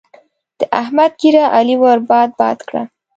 د 0.59 0.61
احمد 0.81 1.11
ږيره؛ 1.19 1.43
علي 1.55 1.75
ور 1.81 1.99
باد 2.09 2.29
باد 2.39 2.59
کړه. 2.67 2.83